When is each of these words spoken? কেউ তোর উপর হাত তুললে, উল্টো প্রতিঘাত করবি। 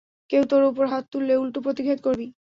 কেউ 0.29 0.43
তোর 0.43 0.63
উপর 0.63 0.85
হাত 0.87 1.05
তুললে, 1.11 1.33
উল্টো 1.35 1.59
প্রতিঘাত 1.61 1.99
করবি। 2.03 2.31